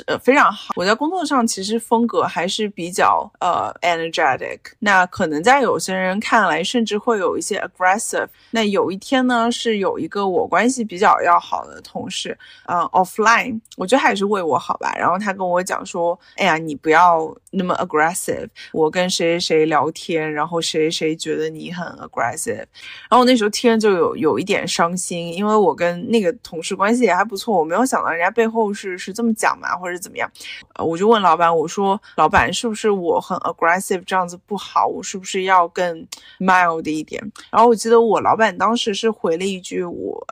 [0.07, 0.73] 呃，非常好。
[0.77, 8.27] 我在工作上其实风格还是比较呃 energetic，那可能在有些人看来甚至会有一些 aggressive。
[8.53, 14.95] 那有一天呢，是有一个我关系比较要好的同事，呃，offline，我觉得他也是为我好吧。
[14.97, 18.49] 然后他跟我讲说，哎呀，你不要那么 aggressive。
[18.73, 22.57] 我跟谁谁谁聊天，然后谁谁觉得你很 aggressive。
[22.57, 29.82] 然后我那时候听就有有一点伤心，因为我跟那个同事关系也还不错，我没有想到人家背后是是这么讲嘛。
[29.83, 30.31] 或者怎么样，
[30.77, 36.07] 呃，我就问老板，我说老板是不是我很 aggressive 这样子不好，我是不是要更
[36.39, 37.21] mild 一点？
[37.51, 40.25] 然后我记得我老板当时是回了一句，我。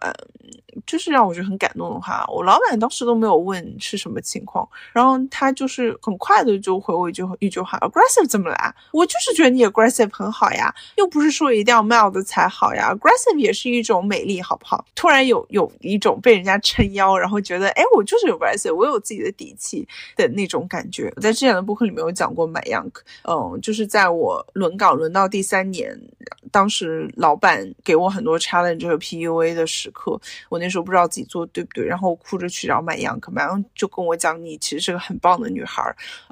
[0.90, 8.74] 就是让我觉得很感动的话，我老板当时都没有问是什么情况，然后他就是很快的就回我一句一句话：aggressive 怎么啦？
[8.92, 14.84] 我就是觉得你 aggressive 很好呀，又不是说一定要 mild 才好呀，aggressive 也是一种美丽，好不好？
[14.96, 21.12] 突然有有一种被人家撑腰，然后觉得哎，我就是 aggressive，我有自己的底气的那种感觉。
[21.16, 22.90] 我在之前的播客里面有讲过 my young，
[23.28, 25.96] 嗯，就是在我轮岗轮到第三年，
[26.50, 30.60] 当时老板给我很多 challenge 和 PUA 的时刻，我。
[30.60, 35.82] 那时候我不知道自己做对不对，然后我哭着去找买样可，买样就跟我讲：“你其实是个很棒的女孩，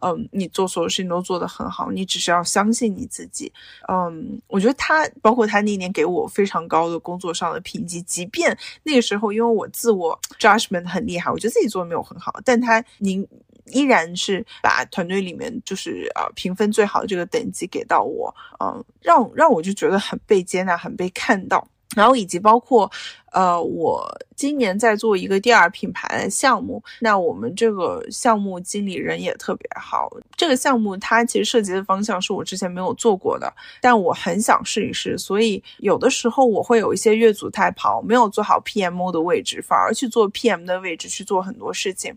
[0.01, 3.53] 嗯，你做所有事情都做得很好，你只是要相信你自己。”
[3.89, 13.27] 嗯，我觉得他包括他那年给我非常高的工作上的评级，即便那个时候因为我自我 judgment 很厉害，我觉得自己做的没有很好，但他您
[13.67, 22.91] 依然是把团队里面就是啊评分最好的这个等级给到我，嗯，让让我就觉得很被接纳，很被看到，然后以及包括。
[23.33, 30.11] 呃，我今年在做一个第二品牌的项目，那我们这个项目经理人也特别好。
[30.37, 42.15] 这个项目它其实涉及的方向是我之前没有做过的，但我很想试一试，所以有的时候我会有一些越俎代庖，没有做好 PMO 的位置，反而去做 PM 的位置去做很多事情。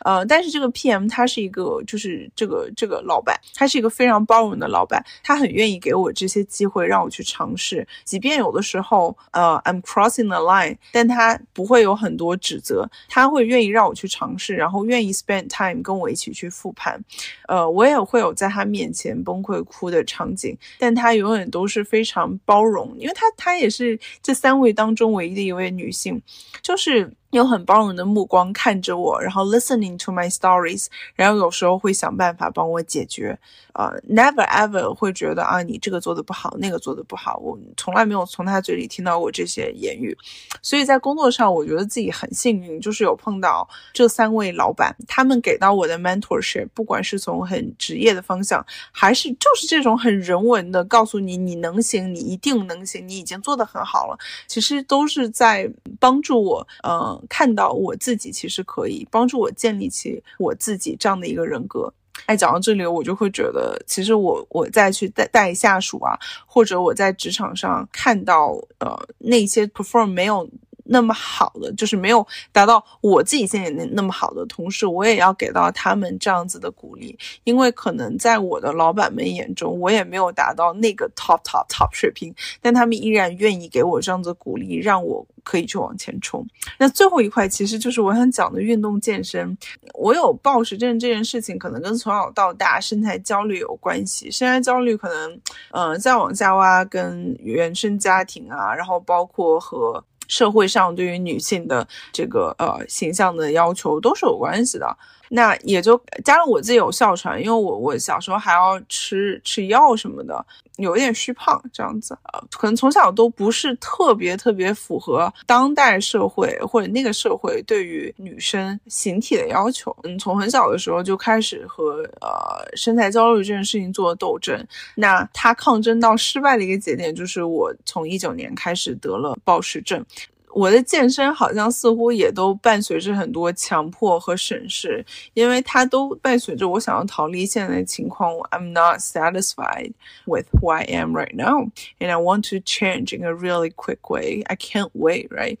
[0.00, 10.49] 呃，但是这个 PM 他是一个，就是这个这个老板，他是一个非常包容的老板，他很愿意给我这些机会让我去尝试，即便有的时候，呃，I'm crossing the line，
[10.92, 17.02] 但他不会有很多指责，他会愿意让我去尝试，然后愿意 spend time 跟我一起去复盘，
[17.46, 26.20] 呃，我也会有在他面前崩溃哭的场景，但他永远都是非常包容，因为他他也是这三位当中唯一的一位女性，
[26.62, 27.10] 就是。
[27.30, 33.38] 用很包容的目光看着我，然后 listening to my stories，然后有时候会想办法帮我解决。
[33.72, 37.38] 呃，never ever 会觉得啊，你这个做的不好，那个做的不好。
[37.38, 40.16] 我从来没有从他嘴里听到过这些言语。
[40.60, 54.18] 所以在工作上，我觉得自己很幸运，就是有碰到这三位老板，他们给到我的 mentorship，不管是从很职业的方向，还是就是这种很人文的，告诉你你能行，你一定能行，你已经做得很好了。
[54.48, 57.19] 其实都是在帮助我，呃。
[57.28, 61.92] 看到我自己其实可以帮助我建立起我自己这样的一个人格。
[62.26, 70.48] 哎，讲到这里，我就会觉得，其实我我再去带带下属啊，或者我在职场上看到呃那些 perform 没有。
[70.92, 86.44] 那么好的，就是没有达到我自己现在那那么好的同时，我也要给到他们这样子的鼓励，因为可能在我的老板们眼中，我也没有达到那个 top top top 水平，但他们依然愿意给我这样子鼓励，让我可以去往前冲。
[86.76, 89.56] 那最后一块其实就是我想讲的运动健身，
[89.94, 94.28] 我有暴食症这件事情，可能跟从小到大身材焦虑有关系。
[94.28, 100.04] 身材焦虑可能，呃，再往下挖，跟原生家庭啊，然后包括和。
[100.30, 104.96] 社会上对于女性的这个呃形象的要求都是有关系的，
[105.32, 110.44] 那也就加上我自己有哮喘，因为我我小时候还要吃吃药什么的，
[110.78, 124.66] 有一点虚胖这样子，呃，可能从小都不是特别特别符合当代社会或者那个社会对于女生形体的要求，嗯，从很小的时候就开始和呃身材焦虑这件事情做斗争，
[124.96, 130.04] 那他抗争到失败的一个节点就是我从一九年开始得了暴食症。
[130.52, 138.34] 我的健身好像似乎也都伴随着很多强迫和审视，因为它都伴随着我想要逃离现在的情况。
[138.50, 139.92] I'm not satisfied
[140.26, 144.08] with who I am right now, and I want to change in a really quick
[144.08, 144.42] way.
[144.46, 145.58] I can't wait, right?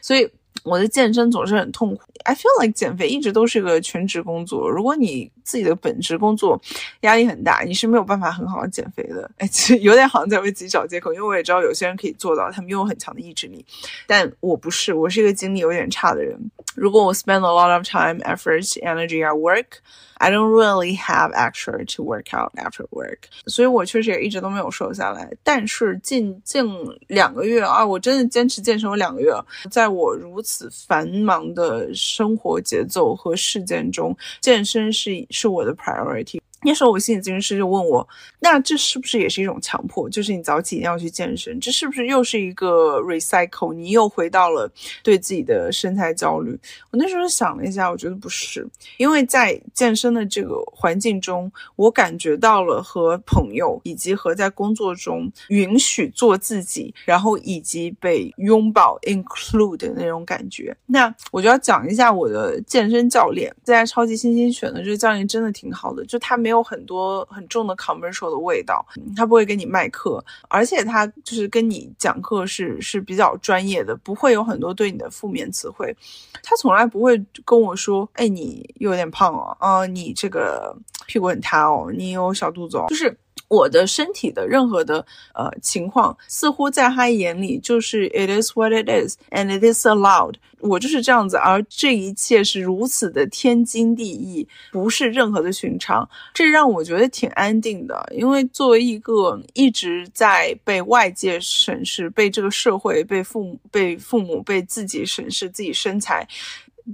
[0.00, 0.30] 所以。
[0.64, 2.02] 我的健身总是很痛苦。
[2.24, 4.70] I feel like 减肥一直都是个全职工作。
[4.70, 6.60] 如果你自己的本职工作
[7.00, 9.28] 压力很大，你是没有办法很好的减肥的。
[9.38, 13.64] 哎，其实有点好像在为自己找借口，因为我也知道有些人可以做到，他们拥有很强的意志力，
[14.06, 16.38] 但我不是，我是一个精力有点差的人。
[16.74, 19.80] 如果我 spend a lot of time, effort, energy at work,
[20.18, 23.24] I don't really have extra to work out after work。
[23.46, 25.32] 所以我确实也一直都没有瘦下来。
[25.42, 26.64] 但是近近
[27.08, 29.32] 两个月啊，我真的坚持健身有两个月，
[29.70, 36.41] 在我如此繁忙的生活节奏和事件中，健身是是我的 priority。
[36.64, 38.06] 那时候我心理咨询师就问我，
[38.40, 40.08] 那这是不是也是一种强迫？
[40.08, 43.72] 就是你早起一定要去健身，这是不是又是一个 recycle？
[43.72, 44.70] 你又回到了
[45.02, 46.58] 对自己的身材焦虑？
[46.90, 60.76] 我那时候想了一下，我觉得不是，因为在健身的这个环境中，我感觉到了和朋友以及和在工作中允许做自己，然后以及被拥抱 include 的那种感觉。
[60.86, 66.62] 那我就要讲一下我的健身教练，在超级星星选的这个教练真的挺好的，就他没有。
[66.62, 68.86] 很多很重的 commercial 的味道，
[69.16, 75.94] 他不会跟你卖课，而且他就是跟你讲课是是比较专业的，不会有很多对你的负面词汇。
[76.40, 80.74] 他从来不会跟我说：“哎，你有点胖哦，啊，你这个
[81.06, 83.14] 屁股很塌哦，你有小肚子哦。”就是
[83.48, 90.34] 我的身体的任何的呃情况，似乎在他眼里就是 it is what it is and it is allowed。
[90.60, 98.10] 我就是这样子，而这一切是如此的天经地义，不是任何的寻常，这让我觉得挺安定的。
[98.14, 106.26] 因为作为一个一直在被外界审视、被这个社会、被父母、被父母、被自己审视自己身材，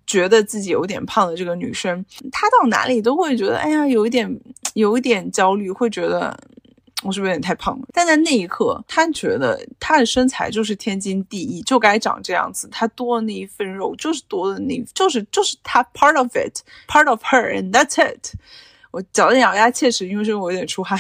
[0.06, 4.40] 觉得自己有点胖的这个女生，她到哪里都会觉得，哎呀，有一点，
[4.74, 6.38] 有一点焦虑，会觉得。
[7.04, 7.86] 我是不是有点太胖了？
[7.92, 12.66] 但在那一刻，她觉得她的身材就是天经地义，就该长这样子。
[12.72, 18.34] 她多的那一份肉，就是多的那，就是就是她 part of it，part of her，and that's it。
[18.90, 20.98] 我讲的咬牙切齿，因为是我有点出汗。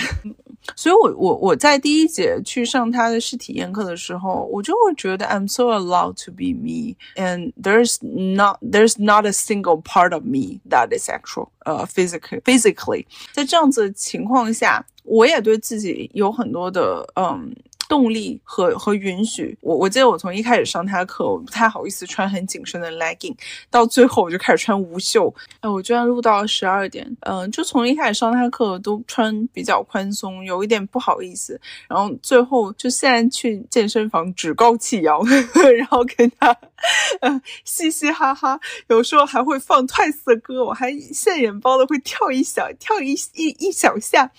[0.75, 10.13] 所以，我我我在第一节去上他的试体验课的时候，我就会觉得 I'm so allowed to be me, and there's not there's not a single part
[10.13, 13.05] of me that is actual, uh, physically physically。
[13.33, 17.53] 在这样子的情况下，我也对自己有很多的嗯。
[17.88, 23.34] 动力和和允许我，我记得我从一开始上他的课，我不太好意思穿很紧身的 legging，
[23.70, 25.34] 到最后我就开始穿无袖。
[25.60, 31.58] 哎，我居然录到了十二点，嗯，就从一开始上他的课都穿比较宽松，有一点不好意思。
[31.88, 35.18] 然后最后就现在去健身房趾高气扬，
[35.76, 36.54] 然后跟他
[37.20, 44.30] 嗯，嘻嘻哈哈，有时候还会放 Twice 的歌，我还现眼包的会跳一小跳一一一小下，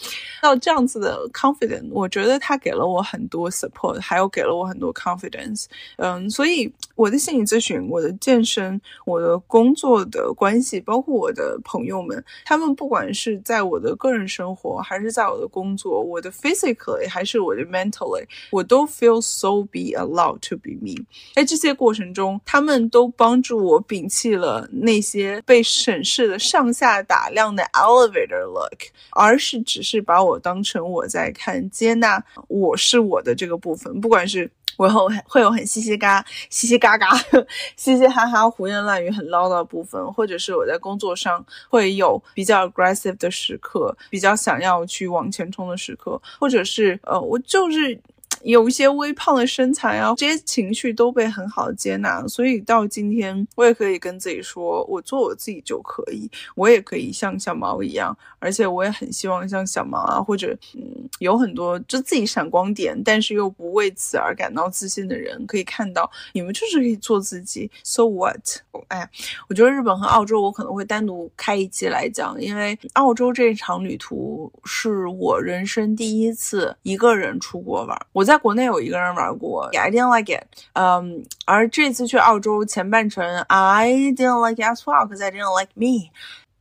[0.42, 5.66] 到这样子的 confidence，我觉得他给了我很多 support，还有给了我很多 confidence。
[5.98, 21.06] 嗯，所以我的心理咨询、我的健身、我的工作的关系，包括我的朋友们，他们不管是在我的个人生活，还是在我的工作，我的 physically 还是我的 mentally，我都 feel so be allowed to be me。
[21.36, 34.52] 在这些过程中，他们都帮助我摒弃了那些被审视的上下打量的 elevator look，而是只是把我当成我在看，接纳我是我的这个部分，不管是。
[34.78, 37.10] 我后会有很嘻嘻嘎嘻嘻嘎嘎、
[37.76, 48.00] 嘻嘻哈哈、胡言乱语、很唠叨的部分，或者是我在工作上会有比较 aggressive 的时刻，比较想要去往前冲的时刻，或者是呃，我就是。
[48.44, 60.82] 有一些微胖的身材啊，这些情绪都被很好的接纳，所以到今天我也可以跟自己说，我做我自己就可以，我也可以像小毛一样，而且我也很希望像小毛啊，或者嗯，
[61.20, 67.70] 有很多就自己闪光点，但是又不为此而感到自信的人，可以看到你们就是可以做自己。
[67.84, 68.40] So what？
[68.88, 69.10] 哎，
[69.50, 78.29] 我觉得日本和澳洲我可能会单独开一期来讲，因为澳洲这场旅途是我人生第一次一个人出国玩，我。
[78.30, 80.44] 在国内有一个人玩过，I didn't like it。
[80.74, 86.12] 嗯，而这次去澳洲前半程，I didn't like it as well，cause I didn't like me。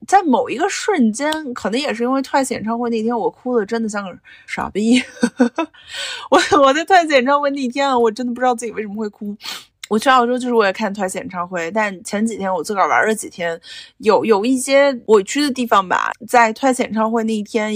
[0.07, 4.99] 在某一个瞬间，可能也是因为 Twice 演唱会那天，我哭的真的像个傻逼。
[6.31, 9.37] 我我在 Twice 演唱会那天，我真的不知道自己为什么会哭。
[9.91, 13.61] 我去澳洲就是为了看 Twice 演唱会，但前几天我自个儿玩了几天，
[13.99, 17.75] 有有一些我去的地方吧，在 Twice 演唱会那一天。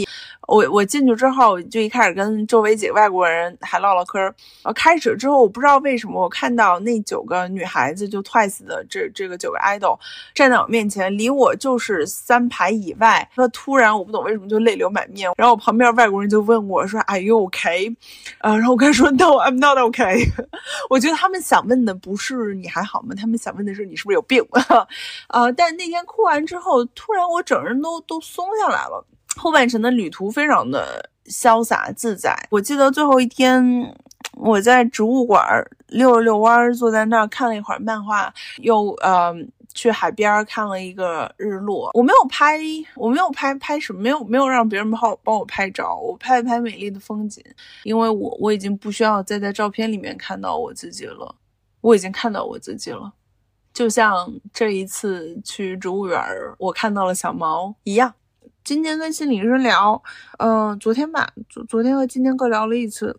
[0.48, 4.34] 我我进去之后，就一开始跟周围几个外国人还唠唠嗑儿。
[4.64, 9.98] 呃，开始之后，我不知道为什么，我看到那九个女孩子，就 Twice 的这这个九个 idol
[10.34, 13.28] 站在我面前，离我就是三排以外。
[13.36, 15.30] 那突然，我不懂为什么就泪流满面。
[15.36, 17.94] 然后我旁边外国人就问我说：“Are you okay？”
[18.40, 20.24] 呃，然后我跟他说：“No，I'm not OK。
[20.90, 23.14] ”我觉得他们想问的不是你还好吗？
[23.16, 24.44] 他们想问的是你是不是有病？
[25.28, 29.04] 呃，但那天哭完之后，突然我整个人都都松下来了。
[29.36, 32.36] 后半程的旅途非常的潇洒自在。
[32.50, 33.62] 我记得最后一天，
[34.34, 35.42] 我在植物馆
[35.88, 39.34] 溜了溜弯儿，坐在那儿看了一会儿漫画，又呃
[39.74, 41.90] 去海边看了一个日落。
[41.94, 42.58] 我没有拍，
[42.94, 47.42] 我没有拍拍什么，没有没有让别人帮我帮我拍照，我拍了拍美丽的风景，
[47.84, 51.34] 因为我我已经不需要再在照片里面看到我自己了，
[51.80, 53.12] 我已经看到我自己了，
[53.72, 56.20] 就像这一次去植物园，
[56.58, 58.14] 我看到了小毛一样。
[58.64, 60.00] 今天跟心理医生聊，
[60.38, 63.18] 嗯，昨天吧，昨昨天和今天各聊了一次，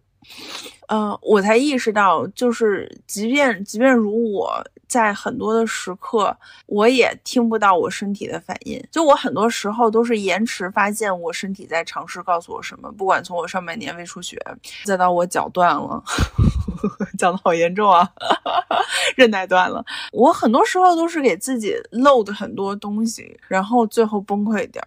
[0.87, 6.35] 嗯，我才意识到，就是即便即便如我在很多的时刻，
[6.65, 8.81] 我也听不到我身体的反应。
[8.89, 14.39] 就我很多时候都是延迟发现我身体在尝试告诉我什么，不管从我上半年胃出血，
[14.85, 16.01] 再到我脚断了，
[17.19, 18.09] 讲的好严重啊，
[19.17, 19.83] 韧带断了，
[20.13, 24.81] 我很多时候都是给自己漏的很多东西，然后最后崩溃掉。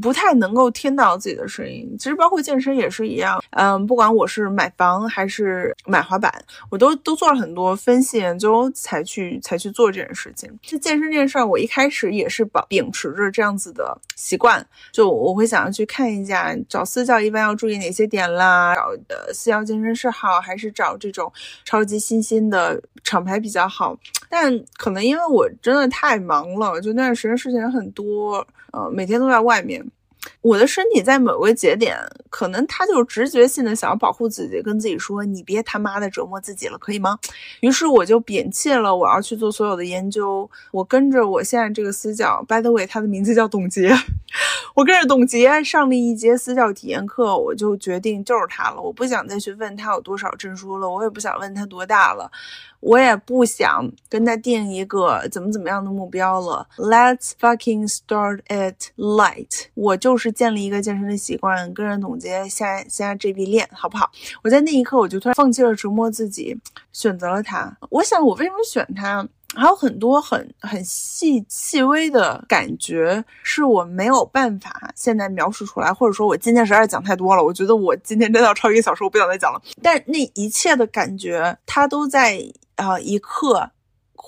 [0.00, 3.42] 不太能够听到自己的声音，其实包括健身也是一样。
[3.50, 6.32] 嗯，不管我是买房还是买滑板，
[6.70, 10.50] 我都都做了很多分析研究才去才去做这件事情。
[10.62, 21.30] 就健身这件事儿，我一开始也是保秉持着这样子的习惯，就我会想要去看一下找私教一般要注意哪些点啦，找呃私教健身室好还是找这种
[21.64, 23.94] 超级新兴的厂牌比较好。
[24.30, 28.46] 但可能因为我真的太忙了，就那段时间事情很多。
[28.72, 29.81] 呃，每天都在外面，
[30.40, 31.96] 我的身体在某个节点，
[32.30, 37.18] 可能他就直觉性的想要保护自己，跟自己说：“你别他妈的折磨自己了，可以吗？”
[37.60, 43.92] 于是我就摒弃了我要去做所有的研究，我跟着我现在这个私教，by the way，他的名字叫董洁，
[44.74, 52.30] 我跟着董洁上了一节私教体验课，我就决定就是他了，我不想再去问他有多少证书了，我也不想问他多大了。
[52.82, 56.66] 我也不想跟他定一个怎么怎么样的目标了。
[56.76, 59.66] Let's fucking start it light。
[59.74, 64.10] 我就是建立一个健身的习惯，跟着总结下下这笔练，好不好？
[64.42, 66.58] 我在那一刻我就突然放弃了折磨自己，
[66.92, 67.72] 选择了他。
[67.88, 69.26] 我想我为什么选他？
[69.54, 77.44] 还有很多很很细细微的感觉，是我没有办法现在描述出来，或者说我今天实在是讲太多了。
[77.44, 79.62] 我觉得我今天真的要超一个小时，我不想再讲了。
[79.80, 82.42] 但那一切的感觉，它都在。
[82.88, 83.70] 啊，一刻，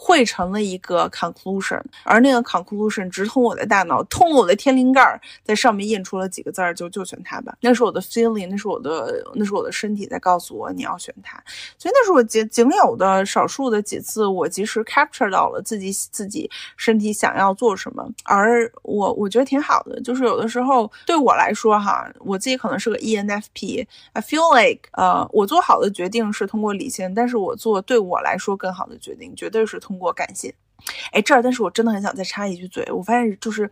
[0.07, 7.57] 汇成了一个 conclusion，而那个 conclusion 直通我的大脑，通了我的天灵盖儿，在上面印出了几个字儿，就就选它吧。
[7.63, 11.43] 那是我的 feeling，那是我的，那是我的身体在告诉我你要选它。
[11.79, 19.99] 所以那是我仅仅有的少数的几次，我及时 capture 到了自己自己身体想要做什么，而我我觉得挺好的。
[20.03, 30.53] 就是有的时候对我来说哈，我自己可能是个 ENFP，I feel like 呃，我做好的决定是通过理性，但是我做对我来说更好的决定，绝对是通通过感谢。
[31.13, 33.71] 哎，这儿，但是我真的很想再插一句嘴，我发现就是，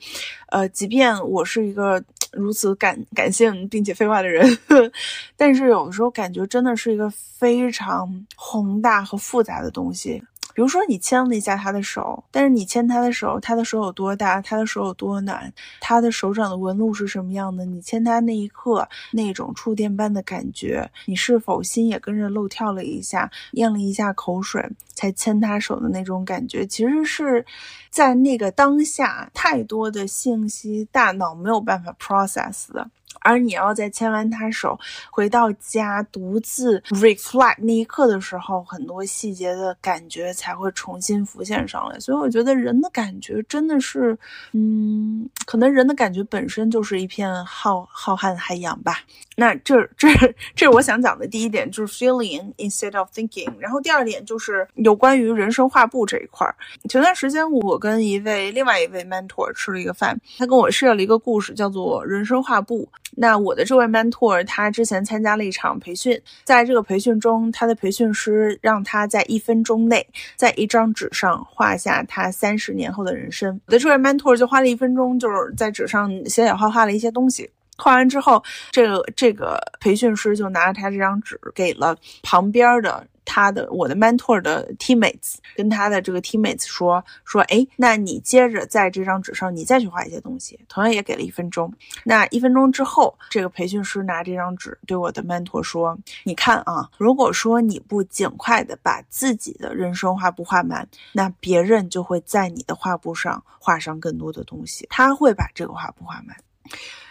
[0.51, 2.03] 呃，即便我是一个
[2.33, 4.59] 如此感感性并且废话的人，
[5.37, 10.23] 但是有的时候感觉真的是一个非常宏大和复杂的东西。
[10.55, 14.41] 比如说，你牵了一下他的手，但是你牵他的手，他的手有多大？
[14.41, 15.53] 他的手有多暖？
[15.81, 17.65] 他的手掌的纹路是什么样的？
[17.65, 27.45] 你牵他那一刻，那种触电般的感觉，你是否心也跟着漏跳了一下，咽了一下口水，才牵他手的那种感觉，其实是
[27.91, 32.91] 在那个当下，太多的信息，大脑没有办法 process 的。
[33.21, 34.79] 而你要在牵完他手
[35.11, 41.99] 回到家独自 reflect 那一刻的时候，很多细节的感觉才会重新浮现上来。
[42.01, 44.19] 所以我觉得人的感觉真的是，
[44.53, 48.99] 嗯，可能人的感觉本身就是一片浩浩瀚海洋吧。
[49.37, 50.09] 那这这
[50.55, 53.51] 这是我想讲的第一点，就是 feeling instead of thinking。
[53.59, 56.55] 然后第二点就是有关于人生画布这一块儿。
[56.89, 62.89] 前段时间我跟一位另外一位 mentor 吃了一个饭，他跟我 share 了一个故事，叫做人生画布。
[63.15, 70.07] 那我的这位 mentor 他之前参加了一场培训，在这个培训中，他的培训师让他在一分钟内
[70.37, 73.61] 在一张纸上画下他三十年后的人生。
[73.67, 77.51] 我的这位 mentor 就花了一分钟，就是在纸上写写画画了一些东西。
[77.77, 83.07] 画完之后，这个这个培训师就拿着他这张纸给了旁边的。
[83.25, 91.73] 他的我的 mentor 的 teammates 跟他的这个 teammates 说说，哎，那你接着在这张纸上你再去画一些东西，同样也给了一分钟。
[92.03, 106.37] 那一分钟之后，这个培训师拿这张纸对我的 mentor 说，你看啊，如果说你不尽快的把自己的人生画布画满，那别人就会在你的画布上画上更多的东西，他会把这个画布画满。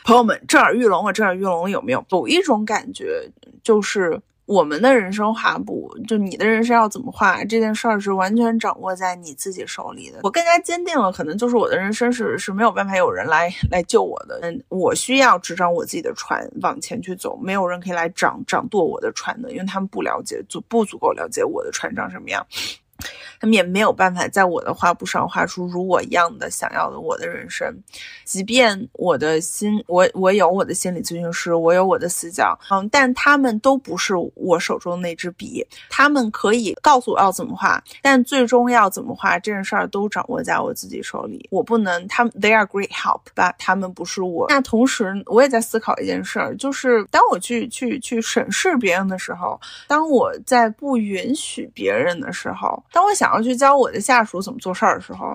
[0.03, 1.11] 朋友们，震耳欲聋啊！
[1.11, 2.05] 震耳欲聋有没有？
[2.11, 3.29] 有一种感觉
[3.63, 4.21] 就是。
[4.47, 10.19] 我们的人生画布，就你的人生要怎么画，这件事儿是完全掌握在你自己手里的。
[10.23, 14.39] 我更加坚定了，可能就是我的人生是是没有办法有人来来救我的。
[14.41, 22.45] 嗯，我需要执掌我自己的船往前去走，没有人可以来掌掌舵我的船的，因为他们不了解足不足够了解我的船长什么样。
[23.41, 27.75] 他们也没有办法在我的画布上画出如我一样的想要的我的人生，
[28.23, 44.45] 即便我的心，我我有我的心理咨询师，我有我的死角，嗯，但他们都不是我手中那支笔，他们可以告诉我要怎么画，但最终要怎么画这件事儿都掌握在我自己手里，我不能，他们 they are great help，吧，他们不是我。
[44.49, 53.30] 那同时，我也在思考一件事儿，就是当我去去去审视别人的时候，当我在不允许别人的时候，当我想。
[53.31, 55.33] 然后去教我的下属怎么做事儿的时候，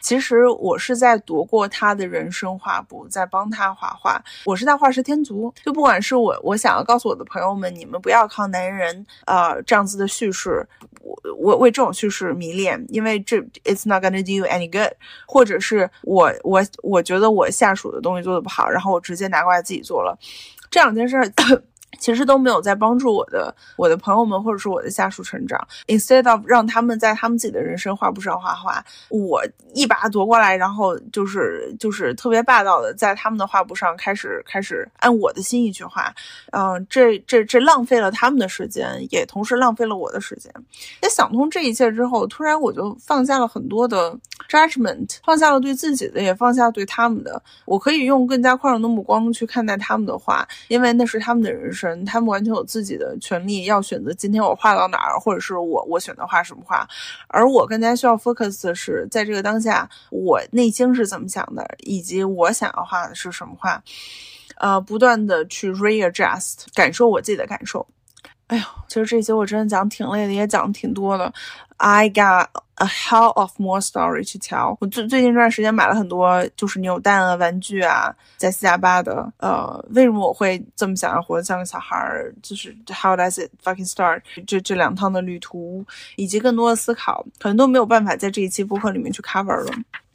[0.00, 4.20] 其实我是在夺过他的人生画布，在帮他画画。
[4.44, 5.54] 我是在画蛇添足。
[5.64, 10.66] 就不管是我，我想要告诉我的朋友们，你们不要靠男人，呃，这样子的叙事，
[11.00, 14.92] 我我为这种叙事迷恋，因为这 it's not gonna do you any good。
[15.28, 20.18] 或者是我我我觉得我下属的东西做的不好，然后我直接拿过来自己做了，
[20.68, 21.16] 这两件事。
[21.98, 25.66] 其实都没有在帮助我的我的朋友们或者是我的下属成长。
[25.86, 29.42] Instead of 让他们在他们自己的人生画布上画画，我
[29.74, 36.12] 一把夺过来，然后就是就是特别霸道的在他们的画布上开始开始按我的心意去画。
[36.52, 40.52] 嗯，这这这浪费了他们的时间，也同时浪费了我的时间。
[41.00, 44.16] 在想通这一切之后，突然我就放下了很多的
[44.48, 47.42] judgment，放下了对自己的，也放下对他们的。
[47.64, 51.85] 我可以用更加宽容的目光去看待他们的画，因为那是他们的人生。
[51.86, 56.86] 人他们完全有自己的权利，要选择今天我画到哪儿，或者是我我选择画什么画。
[57.28, 63.82] 而我更加需要 focus 的是，在这个当下，我内心是怎么想的，以及我想要画的是什么画。
[64.58, 67.86] 呃，不断的去 readjust，感受我自己的感受。
[68.48, 71.32] 哎呦，其实这些我真的讲挺累的，也讲挺多的。
[71.78, 74.76] I got a hell of more story to tell。
[74.80, 79.30] 我最最近这段时间买了很多就是扭蛋啊、玩具啊，在四加八的。
[79.38, 82.32] 呃，为什么我会这么想要活得像个小孩儿？
[82.42, 84.22] 就是 How does it fucking start？
[84.46, 85.84] 这这两趟的旅途，
[86.14, 89.72] 以及更多的思考，可能都没有办法在这一期播客里面去 cover 了。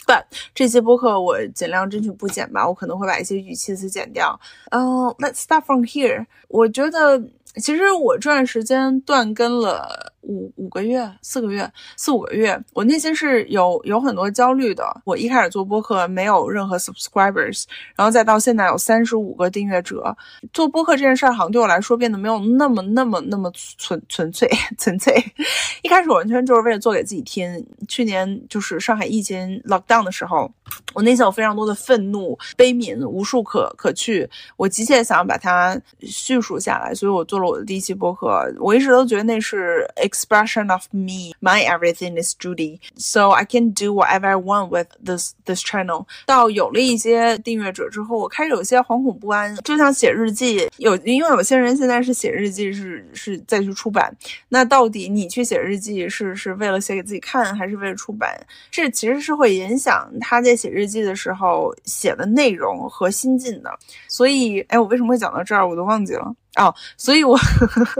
[0.07, 0.23] But
[0.55, 4.39] 这期播客我尽量争取不剪吧，我可能会把一些语气词剪掉。
[4.71, 6.25] 嗯，Let's start from here。
[6.47, 7.21] 我觉得。
[7.57, 14.83] 其实我这段时间断更了五五个月、四个月、四五个月，我内心是有有很多焦虑的。
[15.03, 20.15] 我一开始做播客没有任何 subscribers，然后再到现在有三十五个订阅者。
[20.53, 25.13] 做播客这件事儿好像对我来说变得没有那么、那么、那么纯纯粹、纯粹。
[25.81, 27.65] 一开始我完全就是为了做给自己听。
[27.87, 30.49] 去年就是上海疫情 lockdown 的时候，
[30.93, 34.29] 我内心有非常多的愤怒、悲悯，无处可可去。
[34.55, 38.51] 我急切想要把它叙述下来，所以我做我的第一期播客。
[38.59, 44.87] 我一直都觉得那是 expression of me, my everything is Judy, so I can do whatever I want with
[45.03, 46.05] this this channel。
[46.25, 54.15] 到有了一些订阅者之后，我开始有些惶恐不安，就像写日记，有因为有些人现在是写日记，是是再去出版。
[54.49, 58.39] 那到底你去写日记是是为了写给自己看，还是为了出版？
[58.69, 63.71] 这其实是会影响他在写日记的时候写的内容和心境的。
[64.07, 66.73] 所以，哎，我为什么会讲到这儿，我都忘记了哦。
[66.97, 67.37] 所以我，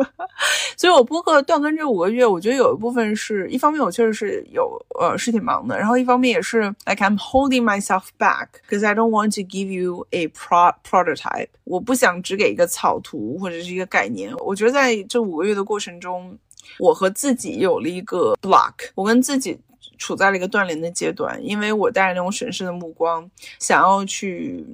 [0.77, 10.73] 所以我播客断更这五个月，我觉得有一部分是一方面，我确实是有呃是挺忙的，然后一方面也是 like I'm holding myself back because I don't want to give you a pro
[10.87, 11.49] prototype。
[11.63, 14.35] 我不想只给一个草图或者是一个概念。
[14.37, 16.37] 我觉得在这五个月的过程中，
[16.79, 19.59] 我和自己有了一个 block，我跟自己。
[19.97, 23.29] 处在了一个断联的阶段，因为我带着那种审视的目光，
[23.59, 24.65] 想要去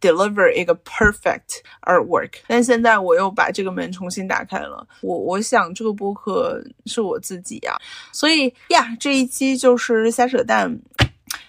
[0.00, 4.86] deliver 一个 perfect artwork，但现在我又把这个门重新打开了。
[5.02, 7.76] 我我想这个播客是我自己呀，
[8.12, 10.78] 所以呀，这一期就是瞎扯淡。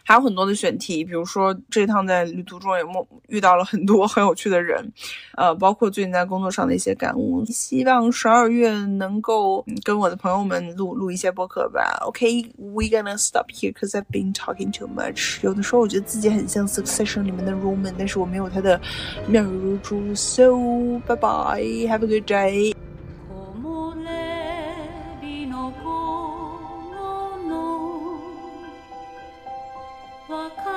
[0.09, 4.83] 还有很多的选题，比如说这趟在旅途中也梦遇到了很多很有趣的人，
[5.35, 7.45] 呃，包括最近在工作上的一些感悟。
[7.45, 11.99] 希望十二月能够跟我的朋友们录录一些播客吧。
[12.07, 15.43] OK，we gonna stop here because I've been talking too much。
[15.43, 18.81] 有的时候我觉得自己很像 Succession 里面的 Roman，但是我没有他的
[19.27, 20.15] 妙语如珠。
[20.15, 20.55] So
[21.05, 22.88] bye bye，have a good day。
[30.29, 30.68] walk